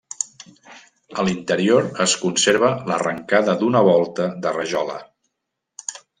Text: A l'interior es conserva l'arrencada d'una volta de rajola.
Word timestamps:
A 1.23 1.25
l'interior 1.27 1.89
es 2.05 2.15
conserva 2.21 2.71
l'arrencada 2.89 3.55
d'una 3.61 3.85
volta 3.91 4.27
de 4.47 4.55
rajola. 4.57 4.97